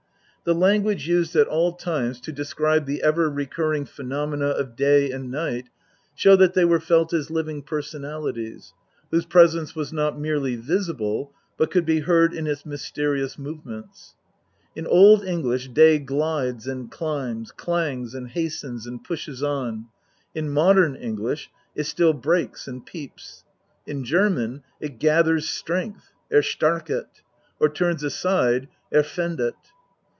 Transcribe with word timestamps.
The 0.43 0.55
language 0.55 1.07
used 1.07 1.35
in 1.35 1.43
all 1.43 1.73
time 1.73 1.83
xxn 1.83 1.85
THE 1.85 2.01
POETIC 2.07 2.17
EDDA. 2.17 2.23
to 2.23 2.31
describe 2.31 2.85
the 2.87 3.03
ever 3.03 3.29
recurring 3.29 3.85
phenomena 3.85 4.47
of 4.47 4.75
day 4.75 5.11
and 5.11 5.29
night 5.29 5.69
show 6.15 6.35
that 6.35 6.55
they 6.55 6.65
were 6.65 6.79
felt 6.79 7.13
as 7.13 7.29
living 7.29 7.61
personalities, 7.61 8.73
whose 9.11 9.27
presence 9.27 9.75
was 9.75 9.93
not 9.93 10.19
merely 10.19 10.55
visible, 10.55 11.31
but 11.57 11.69
could 11.69 11.85
be 11.85 11.99
heard 11.99 12.33
in 12.33 12.47
its 12.47 12.65
mysterious 12.65 13.37
movements. 13.37 14.15
In 14.75 14.87
Old 14.87 15.21
EngKsh, 15.21 15.71
Day 15.75 15.99
glides 15.99 16.65
and 16.65 16.89
climbs, 16.89 17.51
clangs 17.51 18.15
and 18.15 18.27
hastens 18.29 18.87
and 18.87 19.03
pushes 19.03 19.43
on; 19.43 19.85
in 20.33 20.49
modern 20.49 20.95
English, 20.95 21.51
it 21.75 21.83
still 21.83 22.13
breaks 22.13 22.67
and 22.67 22.83
peeps. 22.83 23.43
In 23.85 24.03
German, 24.03 24.63
it 24.79 24.97
gathers 24.97 25.47
strength 25.47 26.09
(erstarket) 26.33 27.21
or 27.59 27.69
turns 27.69 28.03
aside 28.03 28.69
(ervendet). 28.91 29.53